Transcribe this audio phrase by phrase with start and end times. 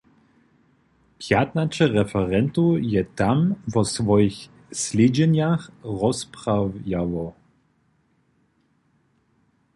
[1.23, 4.37] Pjatnaće referentow je tam wo swojich
[4.83, 5.63] slědźenjach
[6.01, 7.25] rozprawjało.